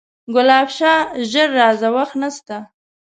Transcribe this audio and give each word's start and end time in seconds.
ګلاب 0.33 0.67
شاه 0.77 0.99
ژر 1.31 1.49
راځه 1.59 1.89
وخت 1.95 2.15
نسته 2.21 2.57